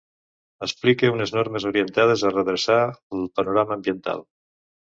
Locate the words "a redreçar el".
2.23-3.31